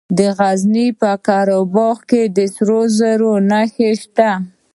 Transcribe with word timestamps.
د 0.17 0.19
غزني 0.37 0.87
په 1.01 1.11
قره 1.25 1.59
باغ 1.73 1.97
کې 2.09 2.21
د 2.35 2.37
سرو 2.55 2.81
زرو 2.97 3.33
نښې 3.49 3.91
شته. 4.01 4.31